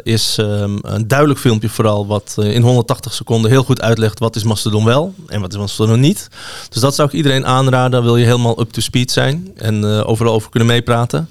is, 0.03 0.37
um, 0.39 0.79
een 0.81 1.07
duidelijk 1.07 1.39
filmpje 1.39 1.69
vooral, 1.69 2.07
wat 2.07 2.35
in 2.39 2.61
180 2.61 3.13
seconden 3.13 3.51
heel 3.51 3.63
goed 3.63 3.81
uitlegt 3.81 4.19
wat 4.19 4.35
is 4.35 4.43
Mastodon 4.43 4.85
wel 4.85 5.13
en 5.27 5.41
wat 5.41 5.53
is 5.53 5.59
Mastodon 5.59 5.99
niet. 5.99 6.27
Dus 6.69 6.81
dat 6.81 6.95
zou 6.95 7.07
ik 7.07 7.13
iedereen 7.13 7.45
aanraden, 7.45 8.03
wil 8.03 8.17
je 8.17 8.25
helemaal 8.25 8.59
up 8.59 8.71
to 8.71 8.81
speed 8.81 9.11
zijn 9.11 9.51
en 9.55 9.83
overal 9.83 10.33
over 10.33 10.49
kunnen 10.49 10.69
meepraten. 10.69 11.29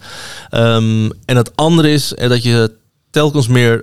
Um, 0.50 1.10
en 1.24 1.36
het 1.36 1.56
andere 1.56 1.90
is 1.90 2.12
dat 2.16 2.42
je 2.42 2.70
telkens 3.16 3.48
meer 3.48 3.80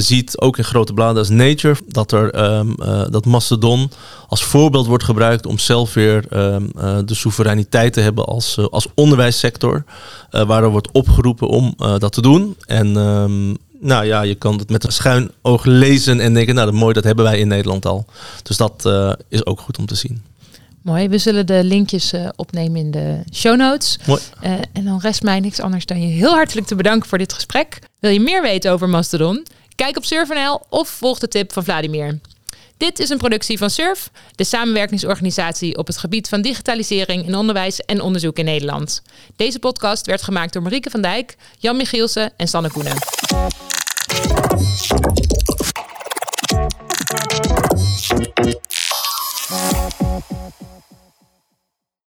ziet, 0.00 0.40
ook 0.40 0.58
in 0.58 0.64
grote 0.64 0.92
bladen 0.92 1.18
als 1.18 1.28
Nature, 1.28 1.76
dat, 1.88 2.12
er, 2.12 2.30
ehm, 2.30 2.74
dat 3.10 3.24
Mastodon 3.24 3.90
als 4.28 4.44
voorbeeld 4.44 4.86
wordt 4.86 5.04
gebruikt 5.04 5.46
om 5.46 5.58
zelf 5.58 5.94
weer 5.94 6.24
ehm, 6.30 6.64
de 7.04 7.14
soevereiniteit 7.14 7.92
te 7.92 8.00
hebben 8.00 8.24
als, 8.24 8.58
als 8.70 8.86
onderwijssector. 8.94 9.84
waar 10.30 10.70
wordt 10.70 10.90
opgeroepen 10.92 11.48
om 11.48 11.74
dat 11.76 12.12
te 12.12 12.22
doen. 12.22 12.56
En 12.66 12.96
ehm, 12.96 13.48
nou 13.80 14.04
ja, 14.04 14.22
je 14.22 14.34
kan 14.34 14.58
het 14.58 14.70
met 14.70 14.84
een 14.84 14.92
schuin 14.92 15.30
oog 15.42 15.64
lezen 15.64 16.20
en 16.20 16.34
denken, 16.34 16.54
nou 16.54 16.70
dat 16.70 16.80
mooi, 16.80 16.94
dat 16.94 17.04
hebben 17.04 17.24
wij 17.24 17.38
in 17.38 17.48
Nederland 17.48 17.86
al. 17.86 18.06
Dus 18.42 18.56
dat 18.56 18.90
is 19.28 19.46
ook 19.46 19.60
goed 19.60 19.78
om 19.78 19.86
te 19.86 19.94
zien. 19.94 20.22
Mooi, 20.86 21.08
we 21.08 21.18
zullen 21.18 21.46
de 21.46 21.64
linkjes 21.64 22.12
uh, 22.12 22.28
opnemen 22.36 22.80
in 22.80 22.90
de 22.90 23.20
show 23.32 23.56
notes. 23.56 23.98
Mooi. 24.06 24.20
Uh, 24.42 24.52
en 24.72 24.84
dan 24.84 25.00
rest 25.00 25.22
mij 25.22 25.40
niks 25.40 25.60
anders 25.60 25.86
dan 25.86 26.00
je 26.00 26.06
heel 26.06 26.34
hartelijk 26.34 26.66
te 26.66 26.74
bedanken 26.74 27.08
voor 27.08 27.18
dit 27.18 27.32
gesprek. 27.32 27.78
Wil 28.06 28.14
je 28.14 28.20
meer 28.20 28.42
weten 28.42 28.72
over 28.72 28.88
Mastodon? 28.88 29.46
Kijk 29.74 29.96
op 29.96 30.04
Surf.nl 30.04 30.60
of 30.68 30.88
volg 30.88 31.18
de 31.18 31.28
tip 31.28 31.52
van 31.52 31.64
Vladimir. 31.64 32.18
Dit 32.76 32.98
is 32.98 33.08
een 33.08 33.18
productie 33.18 33.58
van 33.58 33.70
SURF, 33.70 34.10
de 34.34 34.44
samenwerkingsorganisatie 34.44 35.78
op 35.78 35.86
het 35.86 35.98
gebied 35.98 36.28
van 36.28 36.42
digitalisering 36.42 37.26
in 37.26 37.34
onderwijs 37.34 37.80
en 37.80 38.00
onderzoek 38.00 38.38
in 38.38 38.44
Nederland. 38.44 39.02
Deze 39.36 39.58
podcast 39.58 40.06
werd 40.06 40.22
gemaakt 40.22 40.52
door 40.52 40.62
Marieke 40.62 40.90
van 40.90 41.00
Dijk, 41.00 41.36
Jan 41.58 41.76
Michielsen 41.76 42.32
en 42.36 42.48
Sanne 42.48 42.70
Koenen. 42.70 42.96